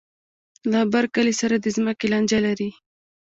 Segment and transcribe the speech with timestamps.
[0.71, 2.69] له بر کلي سره د ځمکې لانجه لري.